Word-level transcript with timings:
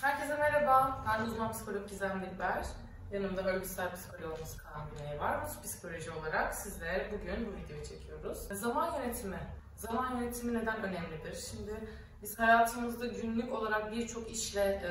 Herkese 0.00 0.36
merhaba, 0.36 1.04
ben 1.08 1.24
uzman 1.24 1.52
psikolog 1.52 1.88
Gizem 1.88 2.22
Dilber. 2.22 2.66
Yanımda 3.12 3.42
örgütsel 3.42 3.92
psikologumuz 3.92 4.56
Kaan 4.56 4.86
Güney 4.90 5.20
var. 5.20 5.40
Bu 5.42 5.62
psikoloji 5.62 6.10
olarak 6.10 6.54
sizlere 6.54 7.12
bugün 7.12 7.46
bu 7.46 7.56
videoyu 7.56 7.84
çekiyoruz. 7.84 8.38
Zaman 8.38 8.94
yönetimi. 8.94 9.38
Zaman 9.76 10.16
yönetimi 10.16 10.54
neden 10.54 10.82
önemlidir? 10.82 11.34
Şimdi 11.50 11.74
biz 12.22 12.38
hayatımızda 12.38 13.06
günlük 13.06 13.52
olarak 13.52 13.92
birçok 13.92 14.30
işle 14.30 14.60
e, 14.60 14.90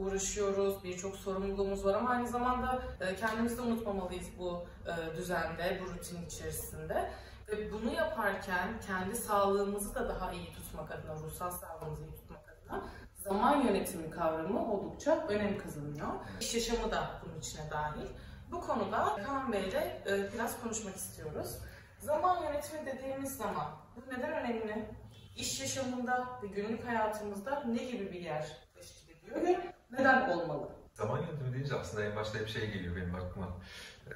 uğraşıyoruz, 0.00 0.84
birçok 0.84 1.16
sorumluluğumuz 1.16 1.84
var 1.84 1.94
ama 1.94 2.10
aynı 2.10 2.28
zamanda 2.28 2.82
e, 3.00 3.16
kendimizi 3.16 3.56
de 3.56 3.62
unutmamalıyız 3.62 4.26
bu 4.38 4.66
e, 4.86 5.16
düzende, 5.16 5.80
bu 5.82 5.90
rutin 5.90 6.26
içerisinde. 6.26 7.10
Ve 7.48 7.72
bunu 7.72 7.94
yaparken 7.94 8.80
kendi 8.86 9.16
sağlığımızı 9.16 9.94
da 9.94 10.08
daha 10.08 10.32
iyi 10.32 10.52
tutmak 10.52 10.90
adına, 10.90 11.14
ruhsal 11.14 11.50
sağlığımızı 11.50 12.02
iyi 12.04 12.14
tutmak 12.14 12.40
adına 12.48 12.84
zaman 13.28 13.60
yönetimi 13.60 14.10
kavramı 14.10 14.72
oldukça 14.72 15.26
önem 15.28 15.58
kazanıyor. 15.58 16.08
İş 16.40 16.54
yaşamı 16.54 16.90
da 16.90 17.10
bunun 17.24 17.38
içine 17.38 17.70
dahil. 17.70 18.06
Bu 18.52 18.60
konuda 18.60 19.16
Kaan 19.26 19.52
Bey 19.52 19.68
ile 19.68 20.02
e, 20.06 20.32
biraz 20.34 20.62
konuşmak 20.62 20.96
istiyoruz. 20.96 21.58
Zaman 21.98 22.42
yönetimi 22.42 22.86
dediğimiz 22.86 23.36
zaman 23.36 23.66
bu 23.96 24.14
neden 24.14 24.32
önemli? 24.32 24.88
İş 25.36 25.60
yaşamında 25.60 26.28
ve 26.42 26.46
günlük 26.46 26.86
hayatımızda 26.86 27.64
ne 27.64 27.84
gibi 27.84 28.12
bir 28.12 28.20
yer 28.20 28.56
teşkil 28.74 29.12
ediyor 29.16 29.42
ve 29.42 29.72
neden 29.98 30.28
olmalı? 30.30 30.68
Zaman 30.94 31.18
yönetimi 31.22 31.52
deyince 31.54 31.74
aslında 31.74 32.04
en 32.04 32.16
başta 32.16 32.38
hep 32.38 32.48
şey 32.48 32.70
geliyor 32.70 32.96
benim 32.96 33.14
aklıma. 33.14 33.48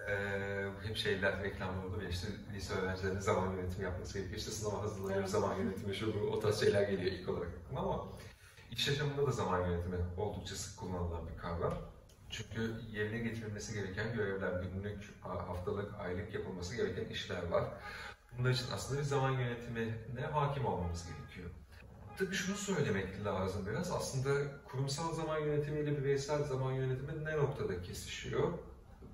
Ee, 0.08 0.66
hep 0.88 0.96
şeyler, 0.96 1.42
reklamlar 1.42 1.84
olur 1.84 2.02
ya 2.02 2.08
işte 2.08 2.28
lise 2.54 2.74
öğrencilerinin 2.74 3.20
zaman 3.20 3.52
yönetimi 3.52 3.84
yapması 3.84 4.14
gerekiyor. 4.18 4.38
İşte 4.38 4.50
sınava 4.50 4.82
hazırlanıyor, 4.82 5.18
Evet. 5.18 5.30
zaman 5.30 5.54
yönetimi, 5.54 5.94
şu 5.94 6.14
bu, 6.14 6.26
o 6.26 6.40
tarz 6.40 6.60
şeyler 6.60 6.82
geliyor 6.82 7.12
ilk 7.12 7.28
olarak 7.28 7.48
aklıma 7.64 7.80
ama 7.80 8.08
iş 8.72 8.88
yaşamında 8.88 9.26
da 9.26 9.30
zaman 9.30 9.66
yönetimi 9.66 9.96
oldukça 10.16 10.54
sık 10.54 10.80
kullanılan 10.80 11.28
bir 11.28 11.38
kavram. 11.38 11.74
Çünkü 12.30 12.74
yerine 12.92 13.18
getirilmesi 13.18 13.74
gereken 13.74 14.14
görevler, 14.14 14.62
günlük, 14.62 15.14
haftalık, 15.22 15.94
aylık 16.00 16.34
yapılması 16.34 16.76
gereken 16.76 17.04
işler 17.04 17.42
var. 17.48 17.64
Bunlar 18.38 18.50
için 18.50 18.66
aslında 18.72 19.00
bir 19.00 19.04
zaman 19.04 19.30
yönetimine 19.30 20.20
hakim 20.32 20.66
olmamız 20.66 21.06
gerekiyor. 21.06 21.50
Tabii 22.18 22.34
şunu 22.34 22.56
söylemek 22.56 23.24
lazım 23.24 23.66
biraz. 23.66 23.92
Aslında 23.92 24.62
kurumsal 24.64 25.12
zaman 25.12 25.38
yönetimiyle 25.38 25.98
bireysel 25.98 26.42
zaman 26.42 26.72
yönetimi 26.72 27.24
ne 27.24 27.36
noktada 27.36 27.82
kesişiyor? 27.82 28.52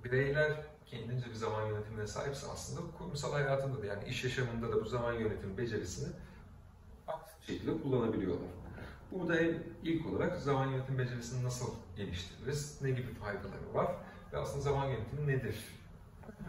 Bireyler 0.03 0.53
kendince 0.85 1.29
bir 1.29 1.35
zaman 1.35 1.65
yönetimine 1.67 2.07
sahipse 2.07 2.47
aslında 2.47 2.97
kurumsal 2.97 3.33
hayatında 3.33 3.81
da 3.81 3.85
yani 3.85 4.07
iş 4.07 4.23
yaşamında 4.23 4.71
da 4.71 4.81
bu 4.81 4.85
zaman 4.85 5.13
yönetimi 5.13 5.57
becerisini 5.57 6.07
aktif 7.07 7.47
şekilde 7.47 7.81
kullanabiliyorlar. 7.81 8.58
Burada 9.11 9.39
ilk 9.83 10.05
olarak 10.07 10.37
zaman 10.37 10.67
yönetim 10.67 10.97
becerisini 10.97 11.43
nasıl 11.43 11.73
geliştiririz? 11.97 12.81
Ne 12.81 12.91
gibi 12.91 13.13
faydaları 13.13 13.73
var? 13.73 13.95
Ve 14.33 14.37
aslında 14.37 14.61
zaman 14.61 14.85
yönetimi 14.85 15.27
nedir? 15.27 15.55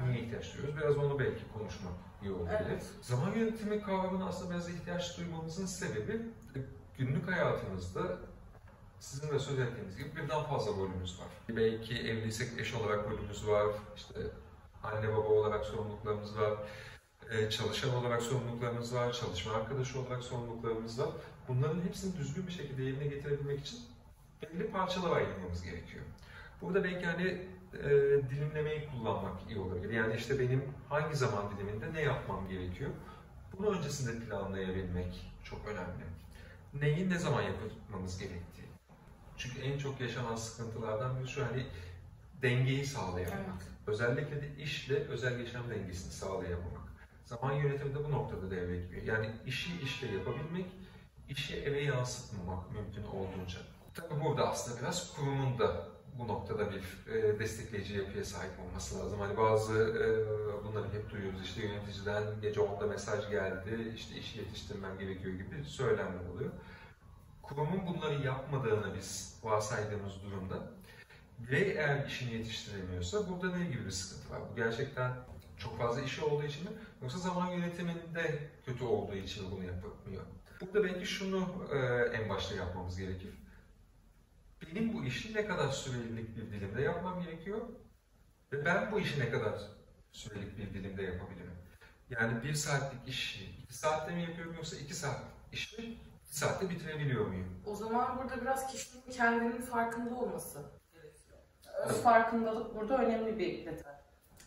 Niye 0.07 0.21
ihtiyaç 0.21 0.55
duyuyoruz? 0.55 0.77
Biraz 0.81 0.97
onu 0.97 1.19
belki 1.19 1.43
konuşmak 1.53 1.93
iyi 2.23 2.33
olabilir. 2.33 2.59
Evet. 2.67 2.87
Zaman 3.03 3.33
yönetimi 3.33 3.83
kavramına 3.83 4.29
aslında 4.29 4.51
biraz 4.51 4.71
ihtiyaç 4.71 5.19
duymamızın 5.19 5.67
sebebi 5.67 6.13
e, 6.57 6.59
günlük 6.99 7.31
hayatımızda 7.31 8.19
sizin 9.01 9.31
de 9.31 9.39
söz 9.39 9.59
ettiğiniz 9.59 9.97
gibi 9.97 10.17
birden 10.17 10.43
fazla 10.43 10.73
rolümüz 10.73 11.21
var. 11.21 11.57
Belki 11.57 11.95
evliysek 11.95 12.61
eş 12.61 12.75
olarak 12.75 13.11
rolümüz 13.11 13.49
var, 13.49 13.67
işte 13.97 14.15
anne 14.83 15.09
baba 15.09 15.29
olarak 15.29 15.65
sorumluluklarımız 15.65 16.39
var, 16.39 16.55
çalışan 17.51 17.95
olarak 17.95 18.23
sorumluluklarımız 18.23 18.95
var, 18.95 19.13
çalışma 19.13 19.53
arkadaşı 19.53 20.01
olarak 20.01 20.25
sorumluluklarımız 20.25 20.99
var. 20.99 21.09
Bunların 21.49 21.81
hepsini 21.81 22.17
düzgün 22.17 22.47
bir 22.47 22.53
şekilde 22.53 22.83
yerine 22.83 23.07
getirebilmek 23.07 23.61
için 23.61 23.79
belli 24.43 24.71
parçalara 24.71 25.15
ayırmamız 25.15 25.63
gerekiyor. 25.63 26.05
Burada 26.63 26.85
belki 26.85 27.07
hani 27.07 27.47
e, 27.75 27.89
dilimlemeyi 28.31 28.89
kullanmak 28.91 29.41
iyi 29.49 29.59
olabilir. 29.59 29.91
Yani 29.91 30.15
işte 30.17 30.39
benim 30.39 30.65
hangi 30.89 31.17
zaman 31.17 31.45
diliminde 31.51 31.93
ne 31.95 32.01
yapmam 32.01 32.49
gerekiyor? 32.49 32.91
Bunu 33.59 33.77
öncesinde 33.77 34.25
planlayabilmek 34.25 35.33
çok 35.45 35.69
önemli. 35.69 36.05
Neyi 36.75 37.11
ne 37.11 37.19
zaman 37.19 37.43
yapmamız 37.43 38.19
gerektiği. 38.19 38.69
Çünkü 39.37 39.61
en 39.61 39.79
çok 39.79 40.01
yaşanan 40.01 40.37
sıkıntılardan 40.37 41.21
biri 41.21 41.29
şu 41.29 41.45
hani 41.47 41.67
dengeyi 42.43 42.87
sağlayamamak. 42.87 43.63
Evet. 43.63 43.73
Özellikle 43.87 44.43
de 44.43 44.63
işle 44.63 44.95
özel 44.95 45.41
yaşam 45.41 45.71
dengesini 45.71 46.13
sağlayamamak. 46.13 46.90
Zaman 47.31 47.53
yönetimi 47.53 47.95
de 47.95 48.05
bu 48.05 48.11
noktada 48.11 48.51
devreye 48.51 48.87
giriyor. 48.87 49.03
Yani 49.03 49.31
işi 49.47 49.81
işle 49.83 50.07
yapabilmek, 50.07 50.67
işi 51.29 51.57
eve 51.57 51.81
yansıtmamak 51.81 52.73
mümkün 52.73 53.05
olduğunca. 53.05 53.59
Tabii 53.95 54.25
burada 54.25 54.49
aslında 54.49 54.81
biraz 54.81 55.15
kurumun 55.15 55.59
da 55.59 55.87
bu 56.19 56.29
noktada 56.29 56.71
bir 56.71 57.13
e, 57.13 57.39
destekleyici 57.39 57.97
yapıya 57.97 58.25
sahip 58.25 58.51
olması 58.61 58.99
lazım. 58.99 59.21
Hani 59.21 59.37
bazı 59.37 59.75
e, 59.75 60.07
bunları 60.65 60.85
hep 60.93 61.11
duyuyoruz 61.11 61.43
işte 61.43 61.67
yöneticiden 61.67 62.25
gece 62.43 62.61
10'da 62.61 62.87
mesaj 62.87 63.31
geldi, 63.31 63.93
işte 63.97 64.15
işi 64.15 64.39
yetiştirmem 64.39 64.99
gerekiyor 64.99 65.35
gibi 65.35 65.65
söylemler 65.65 66.29
oluyor. 66.35 66.51
Kurumun 67.43 67.87
bunları 67.87 68.23
yapmadığını 68.27 68.95
biz 68.97 69.39
varsaydığımız 69.43 70.13
durumda 70.23 70.57
birey 71.39 71.71
eğer 71.71 72.07
işini 72.07 72.35
yetiştiremiyorsa 72.35 73.29
burada 73.29 73.57
ne 73.57 73.65
gibi 73.65 73.85
bir 73.87 73.91
sıkıntı 73.91 74.35
var? 74.35 74.41
Bu 74.53 74.57
gerçekten 74.57 75.13
çok 75.61 75.79
fazla 75.79 76.03
işi 76.03 76.25
olduğu 76.25 76.45
için 76.45 76.65
mi 76.65 76.71
yoksa 77.03 77.19
zaman 77.19 77.47
yönetiminde 77.47 78.51
kötü 78.67 78.85
olduğu 78.85 79.15
için 79.15 79.51
bunu 79.51 79.65
yapamıyor? 79.65 80.23
Burada 80.61 80.85
belki 80.85 81.07
şunu 81.07 81.67
e, 81.73 81.77
en 82.17 82.29
başta 82.29 82.55
yapmamız 82.55 82.97
gerekir. 82.97 83.35
Benim 84.63 84.95
bu 84.95 85.05
işi 85.05 85.35
ne 85.35 85.47
kadar 85.47 85.69
sürelik 85.69 86.37
bir 86.37 86.51
dilimde 86.53 86.83
yapmam 86.83 87.23
gerekiyor 87.23 87.61
ve 88.53 88.65
ben 88.65 88.93
bu 88.93 89.01
işi 89.01 89.21
ne 89.21 89.31
kadar 89.31 89.61
sürelik 90.13 90.59
bir 90.59 90.75
dilimde 90.75 91.03
yapabilirim? 91.03 91.55
Yani 92.11 92.43
bir 92.43 92.55
saatlik 92.55 93.09
işi 93.09 93.45
iki 93.63 93.75
saatte 93.75 94.15
mi 94.15 94.23
yapıyorum 94.23 94.55
yoksa 94.55 94.77
iki 94.77 94.95
saat 94.95 95.21
işi 95.53 95.77
iki 95.77 95.99
saatte 96.25 96.71
bitirebiliyor 96.71 97.27
muyum? 97.27 97.63
O 97.67 97.75
zaman 97.75 98.19
burada 98.19 98.41
biraz 98.41 98.73
kişinin 98.73 99.11
kendinin 99.11 99.63
farkında 99.63 100.15
olması 100.15 100.59
gerekiyor. 100.93 101.39
Öz 101.87 102.03
farkındalık 102.03 102.75
burada 102.75 102.99
önemli 102.99 103.39
bir 103.39 103.67
detay. 103.67 104.00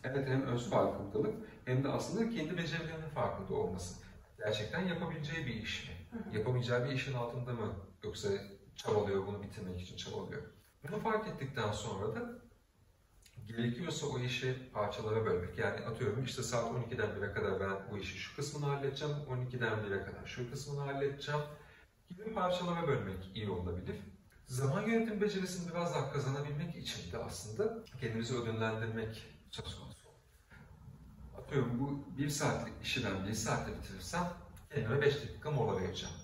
Evet 0.04 0.28
hem 0.28 0.46
öz 0.46 0.70
farkındalık 0.70 1.34
hem 1.64 1.84
de 1.84 1.88
aslında 1.88 2.30
kendi 2.30 2.58
becerilerinin 2.58 3.08
farkında 3.14 3.54
olması. 3.54 3.94
Gerçekten 4.38 4.88
yapabileceği 4.88 5.46
bir 5.46 5.54
iş 5.54 5.88
mi? 5.88 5.94
Hı 6.10 6.30
hı. 6.30 6.36
Yapamayacağı 6.36 6.84
bir 6.84 6.92
işin 6.92 7.14
altında 7.14 7.52
mı? 7.52 7.72
Yoksa 8.02 8.28
çabalıyor 8.76 9.26
bunu 9.26 9.42
bitirmek 9.42 9.80
için 9.80 9.96
çabalıyor. 9.96 10.42
Bunu 10.88 11.00
fark 11.00 11.28
ettikten 11.28 11.72
sonra 11.72 12.14
da 12.14 12.44
gerekiyorsa 13.46 14.06
o 14.06 14.18
işi 14.18 14.70
parçalara 14.72 15.26
bölmek. 15.26 15.58
Yani 15.58 15.80
atıyorum 15.80 16.24
işte 16.24 16.42
saat 16.42 16.64
12'den 16.64 17.08
1'e 17.08 17.32
kadar 17.32 17.60
ben 17.60 17.76
bu 17.90 17.98
işi 17.98 18.18
şu 18.18 18.36
kısmını 18.36 18.66
halledeceğim, 18.66 19.14
12'den 19.14 19.72
1'e 19.72 20.04
kadar 20.04 20.26
şu 20.26 20.50
kısmını 20.50 20.80
halledeceğim 20.80 21.40
gibi 22.08 22.34
parçalara 22.34 22.86
bölmek 22.86 23.30
iyi 23.34 23.50
olabilir. 23.50 23.96
Zaman 24.46 24.82
yönetim 24.82 25.20
becerisini 25.20 25.70
biraz 25.70 25.94
daha 25.94 26.12
kazanabilmek 26.12 26.76
için 26.76 27.12
de 27.12 27.18
aslında 27.18 27.84
kendimizi 28.00 28.34
ödüllendirmek 28.34 29.22
söz 29.50 29.78
konusu. 29.78 29.83
Atıyorum 31.44 31.80
bu 31.80 32.18
bir 32.18 32.28
saatlik 32.28 32.74
işi 32.82 33.04
ben 33.04 33.26
bir 33.26 33.34
saatte 33.34 33.72
bitirirsem 33.76 34.32
kendime 34.74 35.00
5 35.00 35.14
dakika 35.14 35.50
mola 35.50 35.80
vereceğim. 35.80 36.14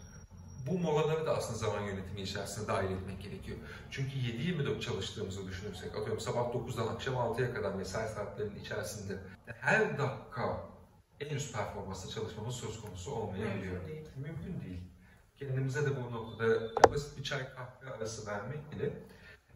Bu 0.66 0.78
molaları 0.78 1.26
da 1.26 1.36
aslında 1.36 1.58
zaman 1.58 1.80
yönetimi 1.82 2.20
içerisinde 2.20 2.68
dahil 2.68 2.90
etmek 2.90 3.22
gerekiyor. 3.22 3.58
Çünkü 3.90 4.16
7-24 4.16 4.80
çalıştığımızı 4.80 5.48
düşünürsek, 5.48 5.96
atıyorum 5.96 6.20
sabah 6.20 6.40
9'dan 6.40 6.94
akşam 6.94 7.14
6'ya 7.14 7.54
kadar 7.54 7.74
mesai 7.74 8.08
saatlerinin 8.08 8.60
içerisinde 8.60 9.18
her 9.46 9.98
dakika 9.98 10.70
en 11.20 11.34
üst 11.34 11.54
performansla 11.54 12.10
çalışmamız 12.10 12.54
söz 12.54 12.80
konusu 12.80 13.10
olmayabiliyor. 13.10 13.72
Mümkün 13.72 13.88
değil. 13.88 14.08
Mümkün 14.16 14.60
değil. 14.60 14.80
Kendimize 15.36 15.86
de 15.86 15.96
bu 15.96 16.12
noktada 16.12 16.74
basit 16.92 17.18
bir 17.18 17.22
çay 17.22 17.54
kahve 17.54 17.94
arası 17.94 18.26
vermek 18.26 18.72
bile 18.72 18.92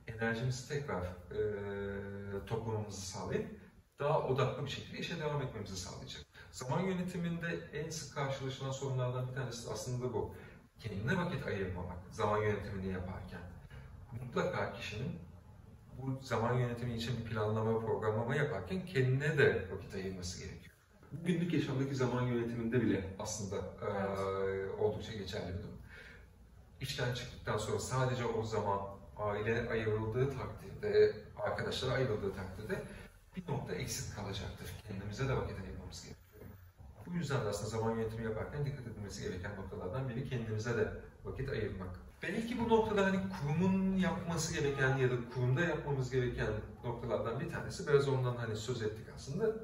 enerjimizi 0.07 0.69
tekrar 0.69 1.03
e, 1.03 2.47
toplamamızı 2.47 3.01
sağlayıp 3.01 3.64
daha 4.01 4.23
odaklı 4.23 4.65
bir 4.65 4.71
şekilde 4.71 4.99
işe 4.99 5.21
devam 5.21 5.43
etmemizi 5.43 5.77
sağlayacak. 5.77 6.23
Zaman 6.51 6.81
yönetiminde 6.81 7.59
en 7.73 7.91
sık 7.91 8.15
karşılaşılan 8.15 8.71
sorunlardan 8.71 9.29
bir 9.29 9.35
tanesi 9.35 9.71
aslında 9.71 10.13
bu. 10.13 10.35
Kendine 10.81 11.17
vakit 11.17 11.47
ayırmamak, 11.47 11.99
zaman 12.11 12.39
yönetimini 12.39 12.93
yaparken. 12.93 13.41
Mutlaka 14.13 14.73
kişinin 14.73 15.19
bu 15.99 16.19
zaman 16.23 16.55
yönetimi 16.55 16.95
için 16.95 17.19
bir 17.19 17.31
planlama, 17.31 17.81
programlama 17.81 18.37
yaparken 18.37 18.87
kendine 18.87 19.39
de 19.39 19.69
vakit 19.73 19.95
ayırması 19.95 20.41
gerekiyor. 20.41 20.75
Günlük 21.13 21.53
yaşamdaki 21.55 21.95
zaman 21.95 22.23
yönetiminde 22.23 22.81
bile 22.83 23.15
aslında 23.19 23.57
eee, 23.57 24.67
oldukça 24.79 25.13
geçerli 25.13 25.49
bir 25.55 25.59
durum. 25.59 25.79
İşten 26.81 27.15
çıktıktan 27.15 27.59
sonra 27.59 27.79
sadece 27.79 28.25
o 28.25 28.43
zaman 28.43 28.81
aile 29.17 29.69
ayrıldığı 29.71 30.31
takdirde, 30.39 31.13
arkadaşlara 31.37 31.93
ayrıldığı 31.93 32.35
takdirde 32.35 32.83
bir 33.37 33.53
nokta 33.53 33.75
eksik 33.75 34.17
kalacaktır. 34.17 34.71
Kendimize 34.89 35.29
de 35.29 35.37
vakit 35.37 35.61
ayırmamız 35.61 36.03
gerekiyor. 36.03 36.45
Bu 37.07 37.15
yüzden 37.15 37.45
de 37.45 37.49
aslında 37.49 37.71
zaman 37.71 37.91
yönetimi 37.91 38.25
yaparken 38.25 38.67
dikkat 38.67 38.87
edilmesi 38.87 39.23
gereken 39.23 39.57
noktalardan 39.57 40.09
biri 40.09 40.29
kendimize 40.29 40.77
de 40.77 40.93
vakit 41.25 41.51
ayırmak. 41.51 41.91
Belki 42.23 42.59
bu 42.59 42.69
noktada 42.69 43.07
hani 43.07 43.19
kurumun 43.29 43.97
yapması 43.97 44.55
gereken 44.55 44.97
ya 44.97 45.11
da 45.11 45.15
kurumda 45.35 45.61
yapmamız 45.61 46.11
gereken 46.11 46.49
noktalardan 46.85 47.41
bir 47.41 47.51
tanesi 47.51 47.89
biraz 47.89 48.09
ondan 48.09 48.37
hani 48.37 48.57
söz 48.57 48.83
ettik 48.83 49.07
aslında. 49.17 49.55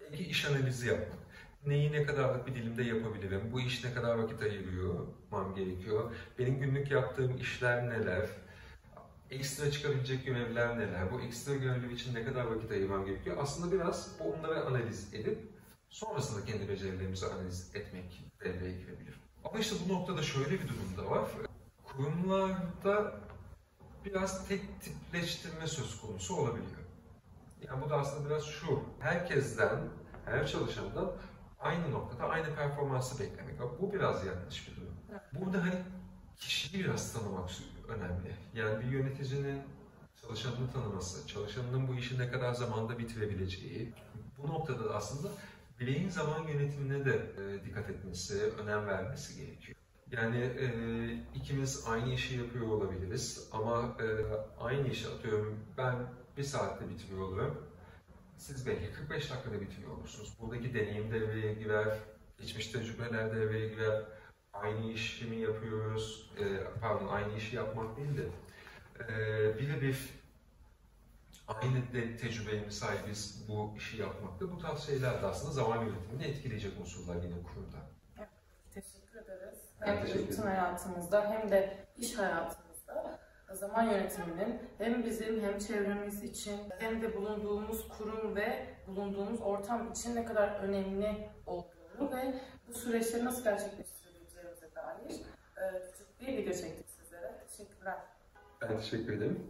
Belki 0.00 0.24
iş 0.24 0.44
analizi 0.44 0.88
yapmak. 0.88 1.18
Neyi 1.66 1.92
ne 1.92 2.02
kadarlık 2.02 2.46
bir 2.46 2.54
dilimde 2.54 2.82
yapabilirim? 2.82 3.52
Bu 3.52 3.60
iş 3.60 3.84
ne 3.84 3.94
kadar 3.94 4.14
vakit 4.14 4.42
ayırıyorum 4.42 5.54
gerekiyor? 5.56 6.12
Benim 6.38 6.60
günlük 6.60 6.90
yaptığım 6.90 7.36
işler 7.36 7.90
neler? 7.90 8.28
Ekstra 9.30 9.70
çıkabilecek 9.70 10.26
görevler 10.26 10.78
neler? 10.78 11.12
Bu 11.12 11.20
ekstra 11.20 11.54
görevler 11.54 11.90
için 11.90 12.14
ne 12.14 12.24
kadar 12.24 12.44
vakit 12.44 12.70
ayırmam 12.70 13.06
gerekiyor? 13.06 13.36
Aslında 13.40 13.72
biraz 13.72 14.16
onları 14.20 14.66
analiz 14.66 15.14
edip 15.14 15.38
sonrasında 15.88 16.44
kendi 16.44 16.68
becerilerimizi 16.68 17.26
analiz 17.26 17.70
etmek 17.74 18.24
devreye 18.40 18.72
girebilir. 18.72 19.20
Ama 19.44 19.58
işte 19.58 19.76
bu 19.88 19.92
noktada 19.92 20.22
şöyle 20.22 20.50
bir 20.50 20.68
durum 20.68 20.96
da 20.96 21.10
var. 21.10 21.28
Kurumlarda 21.84 23.20
biraz 24.04 24.48
tek 24.48 24.62
tipleştirme 24.80 25.66
söz 25.66 26.00
konusu 26.00 26.36
olabiliyor. 26.36 26.78
Yani 27.60 27.84
bu 27.84 27.90
da 27.90 27.96
aslında 27.96 28.28
biraz 28.28 28.44
şu, 28.44 28.82
herkesten, 29.00 29.78
her 30.24 30.46
çalışandan 30.46 31.12
aynı 31.60 31.90
noktada 31.90 32.28
aynı 32.28 32.54
performansı 32.54 33.20
beklemek. 33.20 33.60
Bu 33.80 33.92
biraz 33.92 34.26
yanlış 34.26 34.68
bir 34.68 34.76
durum. 34.76 34.94
Burada 35.32 35.62
hani 35.62 35.74
kişiyi 36.38 36.84
biraz 36.84 37.12
tanımak 37.12 37.50
önemli. 37.88 38.36
Yani 38.54 38.84
bir 38.84 38.90
yöneticinin 38.90 39.62
çalışanını 40.22 40.72
tanıması, 40.72 41.26
çalışanının 41.26 41.88
bu 41.88 41.94
işi 41.94 42.18
ne 42.18 42.30
kadar 42.30 42.52
zamanda 42.52 42.98
bitirebileceği, 42.98 43.92
bu 44.38 44.48
noktada 44.48 44.88
da 44.88 44.94
aslında 44.94 45.28
bireyin 45.80 46.08
zaman 46.08 46.48
yönetimine 46.48 47.04
de 47.04 47.14
e, 47.14 47.64
dikkat 47.64 47.90
etmesi, 47.90 48.42
önem 48.42 48.86
vermesi 48.86 49.36
gerekiyor. 49.36 49.78
Yani 50.12 50.38
e, 50.38 50.66
ikimiz 51.34 51.84
aynı 51.88 52.14
işi 52.14 52.36
yapıyor 52.36 52.66
olabiliriz 52.66 53.48
ama 53.52 53.96
e, 54.00 54.06
aynı 54.60 54.88
işi 54.88 55.08
atıyorum 55.08 55.58
ben 55.78 55.94
bir 56.36 56.42
saatte 56.42 56.88
bitiriyor 56.88 57.20
olurum. 57.20 57.68
Siz 58.36 58.66
belki 58.66 58.92
45 58.92 59.30
dakikada 59.30 59.60
bitiriyor 59.60 59.90
olursunuz. 59.92 60.36
Buradaki 60.40 60.74
deneyim 60.74 61.10
devreye 61.10 61.54
girer, 61.54 61.98
geçmiş 62.40 62.66
tecrübeler 62.66 63.36
devreye 63.36 63.68
girer. 63.68 64.02
Aynı 64.62 64.92
işi 64.92 65.24
mi 65.24 65.36
yapıyoruz, 65.36 66.30
e, 66.38 66.44
pardon 66.80 67.08
aynı 67.08 67.36
işi 67.36 67.56
yapmak 67.56 67.96
değil 67.96 68.16
de 68.16 68.28
e, 69.04 69.58
birebir 69.58 70.18
aynı 71.48 71.92
de 71.92 72.16
tecrübeye 72.16 72.60
mi 72.60 72.72
sahibiz 72.72 73.44
bu 73.48 73.74
işi 73.76 73.96
yapmakta. 73.96 74.50
Bu 74.50 74.58
tarz 74.58 74.86
şeyler 74.86 75.22
de 75.22 75.26
aslında 75.26 75.52
zaman 75.52 75.84
yönetimini 75.84 76.24
etkileyecek 76.24 76.80
unsurlar 76.80 77.14
yine 77.14 77.42
kurumda. 77.42 77.78
Teşekkür 78.74 79.18
ederiz. 79.18 79.58
Hem 79.80 80.00
teşekkür 80.04 80.28
bütün 80.28 80.42
hayatımızda 80.42 81.30
hem 81.30 81.50
de 81.50 81.86
iş 81.96 82.18
hayatımızda 82.18 83.18
zaman 83.52 83.84
yönetiminin 83.84 84.62
hem 84.78 85.04
bizim 85.04 85.40
hem 85.44 85.58
çevremiz 85.58 86.24
için 86.24 86.60
hem 86.78 87.02
de 87.02 87.16
bulunduğumuz 87.16 87.88
kurum 87.88 88.36
ve 88.36 88.66
bulunduğumuz 88.86 89.40
ortam 89.40 89.90
için 89.90 90.16
ne 90.16 90.24
kadar 90.24 90.48
önemli 90.48 91.28
olduğunu 91.46 92.16
ve 92.16 92.34
bu 92.68 92.74
süreçleri 92.74 93.24
nasıl 93.24 93.44
gerçekleştirebileceğimize 93.44 93.97
dair 94.78 95.20
e, 95.56 95.82
küçük 95.86 96.20
bir 96.20 96.26
video 96.26 96.52
çektik 96.52 96.86
sizlere. 96.90 97.32
Teşekkürler. 97.50 97.98
Ben 98.60 98.76
teşekkür 98.76 99.12
ederim. 99.12 99.46